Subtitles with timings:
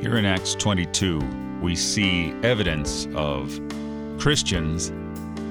[0.00, 1.20] Here in Acts 22,
[1.60, 3.60] we see evidence of
[4.18, 4.92] Christians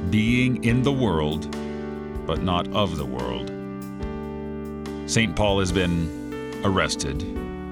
[0.09, 1.55] being in the world,
[2.25, 3.51] but not of the world.
[5.07, 5.35] St.
[5.35, 7.19] Paul has been arrested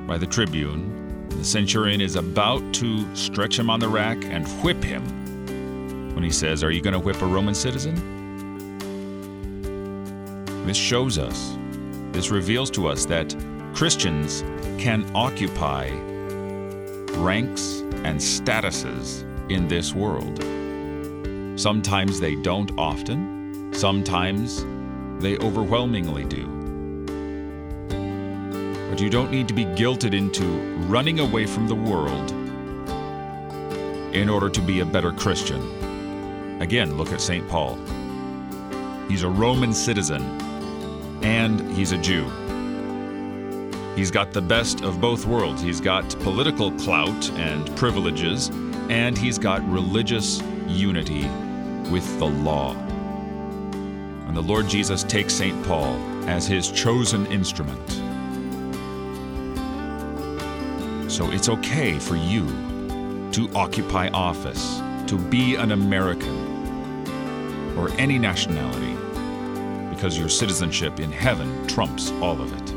[0.05, 1.27] by the tribune.
[1.29, 5.03] The centurion is about to stretch him on the rack and whip him
[6.13, 7.95] when he says, Are you going to whip a Roman citizen?
[10.67, 11.57] This shows us,
[12.11, 13.35] this reveals to us that
[13.73, 14.43] Christians
[14.77, 15.89] can occupy
[17.17, 20.37] ranks and statuses in this world.
[21.59, 24.65] Sometimes they don't often, sometimes
[25.21, 26.45] they overwhelmingly do.
[28.89, 30.43] But you don't need to be guilted into
[30.87, 32.31] running away from the world
[34.15, 36.61] in order to be a better Christian.
[36.61, 37.47] Again, look at St.
[37.47, 37.77] Paul.
[39.07, 40.21] He's a Roman citizen
[41.23, 42.25] and he's a Jew.
[43.97, 45.59] He's got the best of both worlds.
[45.59, 48.49] He's got political clout and privileges,
[48.89, 51.27] and he's got religious unity
[51.89, 52.75] with the law.
[54.27, 55.65] And the Lord Jesus takes St.
[55.65, 55.97] Paul
[56.29, 57.89] as his chosen instrument.
[61.11, 62.45] So it's okay for you
[63.31, 66.37] to occupy office, to be an American,
[67.75, 68.93] or any nationality,
[69.89, 72.76] because your citizenship in heaven trumps all of it.